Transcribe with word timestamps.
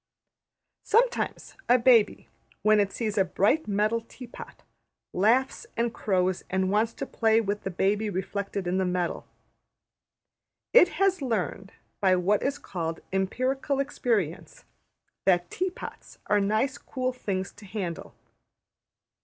Sometimes 0.81 1.53
a 1.69 1.77
baby, 1.77 2.27
when 2.63 2.79
it 2.79 2.91
sees 2.91 3.19
a 3.19 3.23
bright 3.23 3.67
metal 3.67 4.01
tea 4.01 4.25
pot, 4.25 4.63
laughs 5.13 5.67
and 5.77 5.93
crows 5.93 6.43
and 6.49 6.71
wants 6.71 6.91
to 6.93 7.05
play 7.05 7.39
with 7.39 7.61
the 7.61 7.69
baby 7.69 8.09
reflected 8.09 8.65
in 8.65 8.79
the 8.79 8.83
metal. 8.85 9.27
It 10.73 10.87
has 10.97 11.21
learned, 11.21 11.73
by 11.99 12.15
what 12.15 12.41
is 12.41 12.57
called 12.57 13.01
``empirical 13.13 13.79
experience,'' 13.79 14.65
that 15.25 15.51
tea 15.51 15.69
pots 15.69 16.17
are 16.25 16.39
nice 16.39 16.79
cool 16.79 17.13
things 17.13 17.51
to 17.51 17.65
handle. 17.67 18.15